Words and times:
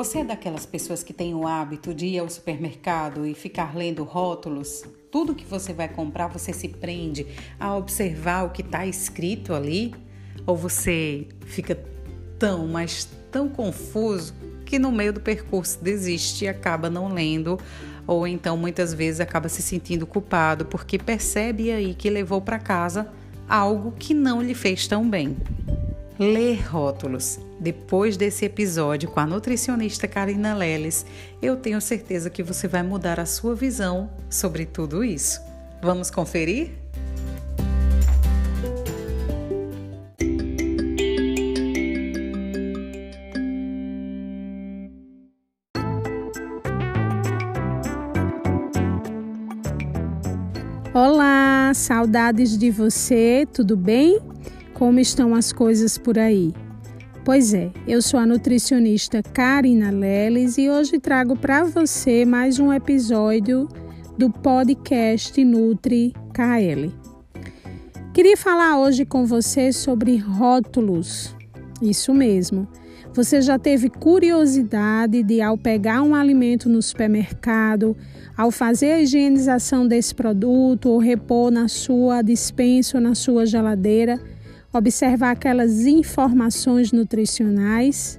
Você 0.00 0.20
é 0.20 0.24
daquelas 0.24 0.64
pessoas 0.64 1.02
que 1.02 1.12
tem 1.12 1.34
o 1.34 1.46
hábito 1.46 1.92
de 1.92 2.06
ir 2.06 2.20
ao 2.20 2.30
supermercado 2.30 3.26
e 3.26 3.34
ficar 3.34 3.76
lendo 3.76 4.02
rótulos? 4.02 4.82
Tudo 5.10 5.34
que 5.34 5.44
você 5.44 5.74
vai 5.74 5.90
comprar, 5.90 6.28
você 6.28 6.54
se 6.54 6.68
prende 6.68 7.26
a 7.58 7.76
observar 7.76 8.46
o 8.46 8.48
que 8.48 8.62
está 8.62 8.86
escrito 8.86 9.52
ali? 9.52 9.94
Ou 10.46 10.56
você 10.56 11.28
fica 11.44 11.78
tão, 12.38 12.66
mas 12.66 13.10
tão 13.30 13.46
confuso 13.46 14.34
que 14.64 14.78
no 14.78 14.90
meio 14.90 15.12
do 15.12 15.20
percurso 15.20 15.78
desiste 15.84 16.46
e 16.46 16.48
acaba 16.48 16.88
não 16.88 17.12
lendo, 17.12 17.60
ou 18.06 18.26
então 18.26 18.56
muitas 18.56 18.94
vezes 18.94 19.20
acaba 19.20 19.50
se 19.50 19.60
sentindo 19.60 20.06
culpado 20.06 20.64
porque 20.64 20.96
percebe 20.96 21.70
aí 21.70 21.92
que 21.92 22.08
levou 22.08 22.40
para 22.40 22.58
casa 22.58 23.12
algo 23.46 23.92
que 23.98 24.14
não 24.14 24.40
lhe 24.40 24.54
fez 24.54 24.88
tão 24.88 25.06
bem. 25.06 25.36
Ler 26.20 26.60
rótulos. 26.68 27.40
Depois 27.58 28.14
desse 28.14 28.44
episódio 28.44 29.08
com 29.08 29.20
a 29.20 29.26
nutricionista 29.26 30.06
Karina 30.06 30.54
Leles, 30.54 31.06
eu 31.40 31.56
tenho 31.56 31.80
certeza 31.80 32.28
que 32.28 32.42
você 32.42 32.68
vai 32.68 32.82
mudar 32.82 33.18
a 33.18 33.24
sua 33.24 33.54
visão 33.54 34.10
sobre 34.28 34.66
tudo 34.66 35.02
isso. 35.02 35.40
Vamos 35.82 36.10
conferir? 36.10 36.72
Olá, 50.92 51.72
saudades 51.74 52.58
de 52.58 52.70
você, 52.70 53.48
tudo 53.50 53.74
bem? 53.74 54.20
Como 54.80 54.98
estão 54.98 55.34
as 55.34 55.52
coisas 55.52 55.98
por 55.98 56.18
aí? 56.18 56.54
Pois 57.22 57.52
é, 57.52 57.70
eu 57.86 58.00
sou 58.00 58.18
a 58.18 58.24
nutricionista 58.24 59.22
Karina 59.22 59.90
Leles 59.90 60.56
e 60.56 60.70
hoje 60.70 60.98
trago 60.98 61.36
para 61.36 61.64
você 61.64 62.24
mais 62.24 62.58
um 62.58 62.72
episódio 62.72 63.68
do 64.16 64.30
podcast 64.30 65.44
Nutri 65.44 66.14
KL. 66.32 66.90
Queria 68.14 68.38
falar 68.38 68.80
hoje 68.80 69.04
com 69.04 69.26
você 69.26 69.70
sobre 69.70 70.16
rótulos. 70.16 71.36
Isso 71.82 72.14
mesmo. 72.14 72.66
Você 73.12 73.42
já 73.42 73.58
teve 73.58 73.90
curiosidade 73.90 75.22
de, 75.22 75.42
ao 75.42 75.58
pegar 75.58 76.00
um 76.00 76.14
alimento 76.14 76.70
no 76.70 76.80
supermercado, 76.80 77.94
ao 78.34 78.50
fazer 78.50 78.92
a 78.92 79.02
higienização 79.02 79.86
desse 79.86 80.14
produto 80.14 80.88
ou 80.88 80.96
repor 80.96 81.50
na 81.50 81.68
sua 81.68 82.22
dispensa 82.22 82.96
ou 82.96 83.02
na 83.02 83.14
sua 83.14 83.44
geladeira, 83.44 84.18
observar 84.72 85.32
aquelas 85.32 85.86
informações 85.86 86.92
nutricionais. 86.92 88.18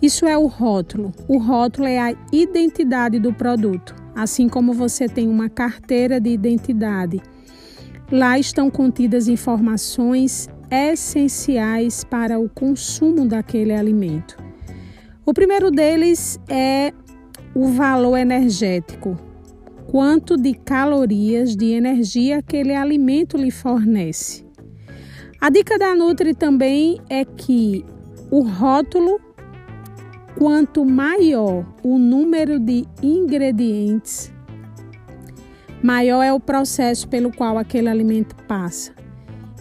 Isso 0.00 0.26
é 0.26 0.36
o 0.36 0.46
rótulo. 0.46 1.12
O 1.28 1.38
rótulo 1.38 1.86
é 1.86 1.98
a 1.98 2.14
identidade 2.32 3.20
do 3.20 3.32
produto, 3.32 3.94
assim 4.16 4.48
como 4.48 4.72
você 4.72 5.08
tem 5.08 5.28
uma 5.28 5.48
carteira 5.48 6.20
de 6.20 6.30
identidade. 6.30 7.20
Lá 8.10 8.38
estão 8.38 8.68
contidas 8.68 9.28
informações 9.28 10.48
essenciais 10.70 12.02
para 12.02 12.38
o 12.38 12.48
consumo 12.48 13.26
daquele 13.26 13.72
alimento. 13.72 14.36
O 15.24 15.32
primeiro 15.32 15.70
deles 15.70 16.40
é 16.48 16.92
o 17.54 17.68
valor 17.68 18.16
energético, 18.16 19.16
quanto 19.92 20.38
de 20.38 20.54
calorias 20.54 21.54
de 21.54 21.72
energia 21.72 22.38
aquele 22.38 22.74
alimento 22.74 23.36
lhe 23.36 23.50
fornece. 23.50 24.42
A 25.38 25.50
dica 25.50 25.78
da 25.78 25.94
Nutri 25.94 26.32
também 26.34 26.98
é 27.10 27.26
que 27.26 27.84
o 28.30 28.40
rótulo, 28.40 29.20
quanto 30.38 30.82
maior 30.82 31.66
o 31.82 31.98
número 31.98 32.58
de 32.58 32.86
ingredientes, 33.02 34.32
maior 35.82 36.22
é 36.22 36.32
o 36.32 36.40
processo 36.40 37.06
pelo 37.06 37.30
qual 37.30 37.58
aquele 37.58 37.90
alimento 37.90 38.34
passa. 38.48 38.94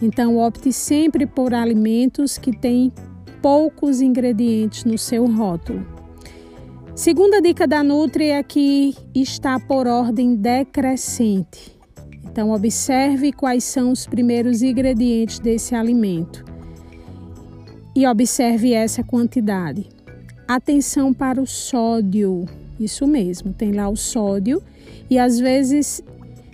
Então, 0.02 0.38
opte 0.38 0.72
sempre 0.72 1.26
por 1.26 1.54
alimentos 1.54 2.38
que 2.38 2.58
têm 2.58 2.90
poucos 3.42 4.00
ingredientes 4.00 4.86
no 4.86 4.98
seu 4.98 5.26
rótulo. 5.26 6.01
Segunda 6.96 7.42
dica 7.42 7.66
da 7.66 7.82
Nutri 7.82 8.26
é 8.26 8.44
que 8.44 8.94
está 9.16 9.58
por 9.58 9.88
ordem 9.88 10.36
decrescente. 10.36 11.72
Então, 12.26 12.52
observe 12.52 13.32
quais 13.32 13.64
são 13.64 13.92
os 13.92 14.06
primeiros 14.06 14.62
ingredientes 14.62 15.40
desse 15.40 15.74
alimento 15.74 16.44
e 17.96 18.06
observe 18.06 18.74
essa 18.74 19.04
quantidade. 19.04 19.88
Atenção 20.48 21.14
para 21.14 21.42
o 21.42 21.48
sódio, 21.48 22.46
isso 22.80 23.08
mesmo, 23.08 23.54
tem 23.54 23.72
lá 23.72 23.88
o 23.88 23.96
sódio 23.96 24.62
e 25.10 25.18
às 25.18 25.40
vezes 25.40 26.04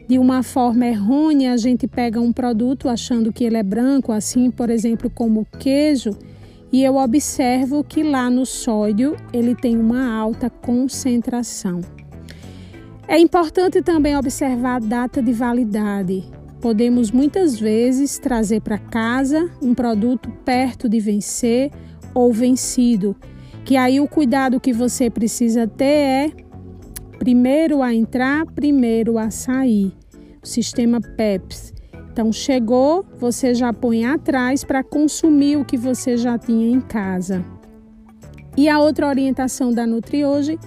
de 0.08 0.19
uma 0.19 0.44
forma 0.44 0.86
errônea 0.86 1.52
a 1.52 1.58
gente 1.58 1.88
pega 1.88 2.22
um 2.22 2.31
produto 2.31 2.88
achando 2.88 3.34
que 3.34 3.44
ele 3.44 3.58
é 3.58 3.64
branco, 3.64 4.12
assim, 4.12 4.50
por 4.52 4.69
exemplo, 4.69 5.09
como 5.09 5.46
queijo, 5.59 6.12
e 6.72 6.84
eu 6.84 6.98
observo 6.98 7.84
que 7.84 8.04
lá 8.04 8.30
no 8.30 8.46
sódio 8.46 9.16
ele 9.32 9.56
tem 9.56 9.78
uma 9.78 10.14
alta 10.14 10.50
concentração. 10.50 11.82
É 13.08 13.18
importante 13.18 13.82
também 13.82 14.18
observar 14.18 14.76
a 14.76 14.80
data 14.80 15.22
de 15.22 15.32
validade. 15.32 16.26
Podemos 16.60 17.12
muitas 17.12 17.58
vezes 17.58 18.20
trazer 18.20 18.62
para 18.62 18.78
casa 18.78 19.50
um 19.62 19.74
produto 19.74 20.30
perto 20.44 20.90
de 20.90 21.00
vencer 21.00 21.72
ou 22.14 22.34
vencido, 22.34 23.16
que 23.64 23.78
aí 23.78 24.00
o 24.02 24.08
cuidado 24.08 24.60
que 24.60 24.74
você 24.74 25.10
precisa 25.10 25.68
ter 25.68 25.86
é 25.86 26.32
primeiro 27.18 27.82
a 27.82 27.94
entrar, 27.94 28.46
primeiro 28.48 29.18
a 29.18 29.30
sair. 29.32 29.94
O 30.44 30.48
sistema 30.48 31.00
PEPS 31.00 31.77
então 32.18 32.34
chegou, 32.34 33.06
você 33.20 33.54
já 33.54 33.72
põe 33.72 34.04
atrás 34.04 34.64
para 34.64 34.84
consumir 34.84 35.56
o 35.56 35.64
que 35.64 35.78
você 35.78 36.18
já 36.18 36.36
tinha 36.36 36.68
em 36.68 36.82
casa. 36.82 37.46
E 38.58 38.68
a 38.68 38.80
outra 38.80 39.08
orientação 39.08 39.72
da 39.72 39.86
Nutri 39.86 40.26
hoje 40.26 40.58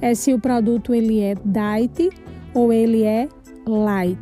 é 0.00 0.14
se 0.14 0.32
o 0.32 0.38
produto 0.38 0.94
ele 0.94 1.18
é 1.18 1.34
diet 1.44 2.10
ou 2.54 2.72
ele 2.72 3.02
é 3.02 3.28
light. 3.66 4.20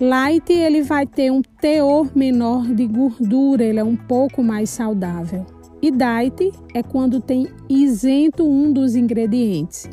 Light 0.00 0.50
ele 0.50 0.80
vai 0.80 1.04
ter 1.04 1.30
um 1.30 1.42
teor 1.42 2.10
menor 2.16 2.66
de 2.66 2.86
gordura, 2.86 3.62
ele 3.62 3.78
é 3.78 3.84
um 3.84 3.96
pouco 3.96 4.42
mais 4.42 4.70
saudável. 4.70 5.44
E 5.82 5.90
diet 5.90 6.52
é 6.72 6.82
quando 6.82 7.20
tem 7.20 7.48
isento 7.68 8.48
um 8.48 8.72
dos 8.72 8.96
ingredientes. 8.96 9.86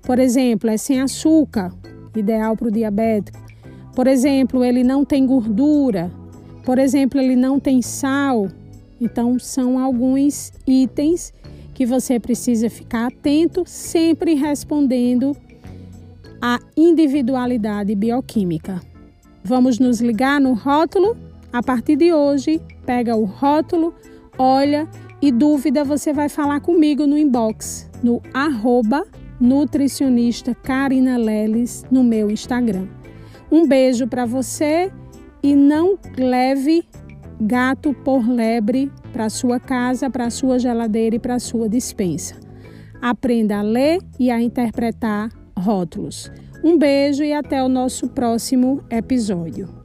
Por 0.00 0.18
exemplo, 0.18 0.70
é 0.70 0.78
sem 0.78 1.02
açúcar, 1.02 1.70
ideal 2.16 2.56
para 2.56 2.68
o 2.68 2.72
diabético. 2.72 3.47
Por 3.98 4.06
exemplo, 4.06 4.64
ele 4.64 4.84
não 4.84 5.04
tem 5.04 5.26
gordura. 5.26 6.08
Por 6.64 6.78
exemplo, 6.78 7.20
ele 7.20 7.34
não 7.34 7.58
tem 7.58 7.82
sal. 7.82 8.46
Então, 9.00 9.40
são 9.40 9.76
alguns 9.76 10.52
itens 10.64 11.34
que 11.74 11.84
você 11.84 12.20
precisa 12.20 12.70
ficar 12.70 13.08
atento, 13.08 13.64
sempre 13.66 14.34
respondendo 14.34 15.36
à 16.40 16.60
individualidade 16.76 17.92
bioquímica. 17.96 18.80
Vamos 19.42 19.80
nos 19.80 20.00
ligar 20.00 20.40
no 20.40 20.52
rótulo? 20.52 21.16
A 21.52 21.60
partir 21.60 21.96
de 21.96 22.12
hoje, 22.12 22.62
pega 22.86 23.16
o 23.16 23.24
rótulo, 23.24 23.92
olha 24.38 24.88
e 25.20 25.32
dúvida 25.32 25.82
você 25.82 26.12
vai 26.12 26.28
falar 26.28 26.60
comigo 26.60 27.04
no 27.04 27.18
inbox, 27.18 27.90
no 28.00 28.22
arroba 28.32 29.04
nutricionista 29.40 30.54
Karina 30.54 31.16
Leles 31.16 31.84
no 31.90 32.04
meu 32.04 32.30
Instagram. 32.30 32.86
Um 33.50 33.66
beijo 33.66 34.06
para 34.06 34.26
você 34.26 34.92
e 35.42 35.54
não 35.54 35.98
leve 36.16 36.84
gato 37.40 37.94
por 38.04 38.28
lebre 38.28 38.90
para 39.12 39.30
sua 39.30 39.58
casa, 39.60 40.10
para 40.10 40.30
sua 40.30 40.58
geladeira 40.58 41.16
e 41.16 41.18
para 41.18 41.38
sua 41.38 41.68
dispensa. 41.68 42.34
Aprenda 43.00 43.58
a 43.58 43.62
ler 43.62 44.00
e 44.18 44.30
a 44.30 44.40
interpretar 44.40 45.30
rótulos. 45.56 46.30
Um 46.62 46.76
beijo 46.76 47.22
e 47.22 47.32
até 47.32 47.62
o 47.62 47.68
nosso 47.68 48.08
próximo 48.08 48.82
episódio. 48.90 49.77